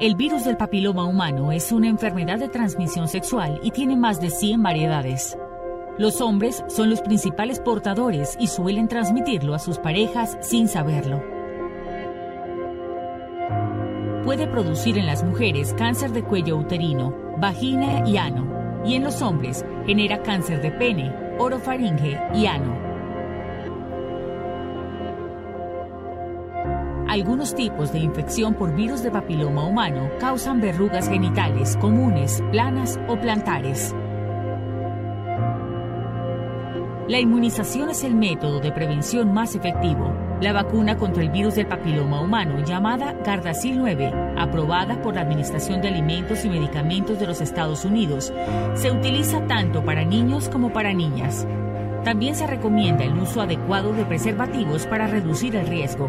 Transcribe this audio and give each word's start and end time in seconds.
El 0.00 0.14
virus 0.14 0.44
del 0.44 0.56
papiloma 0.56 1.04
humano 1.04 1.52
es 1.52 1.72
una 1.72 1.86
enfermedad 1.86 2.38
de 2.38 2.48
transmisión 2.48 3.06
sexual 3.06 3.60
y 3.62 3.70
tiene 3.70 3.96
más 3.96 4.18
de 4.18 4.30
100 4.30 4.62
variedades. 4.62 5.36
Los 5.98 6.22
hombres 6.22 6.64
son 6.68 6.88
los 6.88 7.02
principales 7.02 7.60
portadores 7.60 8.34
y 8.40 8.46
suelen 8.46 8.88
transmitirlo 8.88 9.54
a 9.54 9.58
sus 9.58 9.76
parejas 9.76 10.38
sin 10.40 10.68
saberlo. 10.68 11.22
Puede 14.24 14.46
producir 14.46 14.96
en 14.96 15.04
las 15.04 15.22
mujeres 15.22 15.74
cáncer 15.74 16.12
de 16.12 16.24
cuello 16.24 16.56
uterino, 16.56 17.14
vagina 17.36 18.08
y 18.08 18.16
ano, 18.16 18.82
y 18.86 18.94
en 18.94 19.04
los 19.04 19.20
hombres 19.20 19.66
genera 19.84 20.22
cáncer 20.22 20.62
de 20.62 20.70
pene, 20.70 21.14
orofaringe 21.38 22.18
y 22.32 22.46
ano. 22.46 22.89
Algunos 27.10 27.56
tipos 27.56 27.90
de 27.90 27.98
infección 27.98 28.54
por 28.54 28.72
virus 28.72 29.02
de 29.02 29.10
papiloma 29.10 29.66
humano 29.66 30.08
causan 30.20 30.60
verrugas 30.60 31.08
genitales 31.08 31.76
comunes, 31.76 32.40
planas 32.52 33.00
o 33.08 33.18
plantares. 33.18 33.92
La 37.08 37.18
inmunización 37.18 37.90
es 37.90 38.04
el 38.04 38.14
método 38.14 38.60
de 38.60 38.70
prevención 38.70 39.34
más 39.34 39.56
efectivo. 39.56 40.14
La 40.40 40.52
vacuna 40.52 40.96
contra 40.98 41.24
el 41.24 41.30
virus 41.30 41.56
del 41.56 41.66
papiloma 41.66 42.20
humano, 42.20 42.64
llamada 42.64 43.12
Gardasil 43.24 43.76
9, 43.76 44.34
aprobada 44.38 45.02
por 45.02 45.16
la 45.16 45.22
Administración 45.22 45.80
de 45.80 45.88
Alimentos 45.88 46.44
y 46.44 46.48
Medicamentos 46.48 47.18
de 47.18 47.26
los 47.26 47.40
Estados 47.40 47.84
Unidos, 47.84 48.32
se 48.74 48.92
utiliza 48.92 49.44
tanto 49.48 49.84
para 49.84 50.04
niños 50.04 50.48
como 50.48 50.72
para 50.72 50.94
niñas. 50.94 51.44
También 52.04 52.36
se 52.36 52.46
recomienda 52.46 53.02
el 53.02 53.18
uso 53.18 53.40
adecuado 53.40 53.92
de 53.94 54.04
preservativos 54.04 54.86
para 54.86 55.08
reducir 55.08 55.56
el 55.56 55.66
riesgo. 55.66 56.08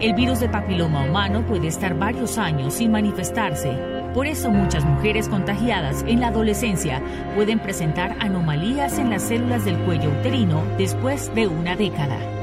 El 0.00 0.14
virus 0.14 0.40
del 0.40 0.50
papiloma 0.50 1.04
humano 1.04 1.44
puede 1.46 1.68
estar 1.68 1.98
varios 1.98 2.38
años 2.38 2.74
sin 2.74 2.92
manifestarse 2.92 3.98
por 4.14 4.26
eso 4.26 4.50
muchas 4.50 4.84
mujeres 4.84 5.28
contagiadas 5.28 6.04
en 6.08 6.20
la 6.20 6.28
adolescencia 6.28 7.02
pueden 7.36 7.60
presentar 7.60 8.16
anomalías 8.20 8.98
en 8.98 9.10
las 9.10 9.22
células 9.22 9.64
del 9.64 9.78
cuello 9.84 10.10
uterino 10.10 10.62
después 10.78 11.32
de 11.34 11.46
una 11.46 11.76
década. 11.76 12.37